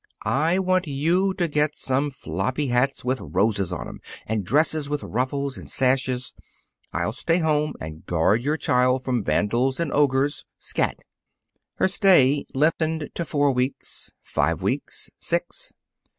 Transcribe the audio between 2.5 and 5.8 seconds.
hats with roses on 'em, and dresses with ruffles and